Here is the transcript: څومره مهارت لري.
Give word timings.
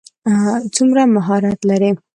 څومره 0.75 1.03
مهارت 1.15 1.59
لري. 1.69 1.91